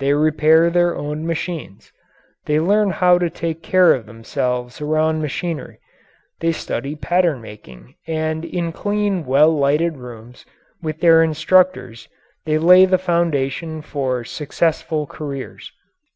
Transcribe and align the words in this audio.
They 0.00 0.12
repair 0.14 0.68
their 0.68 0.96
own 0.96 1.28
machines; 1.28 1.92
they 2.46 2.58
learn 2.58 2.90
how 2.90 3.18
to 3.18 3.30
take 3.30 3.62
care 3.62 3.94
of 3.94 4.04
themselves 4.04 4.80
around 4.80 5.22
machinery; 5.22 5.78
they 6.40 6.50
study 6.50 6.96
pattern 6.96 7.40
making 7.40 7.94
and 8.04 8.44
in 8.44 8.72
clean, 8.72 9.24
well 9.24 9.56
lighted 9.56 9.96
rooms 9.96 10.44
with 10.82 10.98
their 10.98 11.22
instructors 11.22 12.08
they 12.46 12.58
lay 12.58 12.84
the 12.84 12.98
foundation 12.98 13.80
for 13.80 14.24
successful 14.24 15.06
careers. 15.06 15.70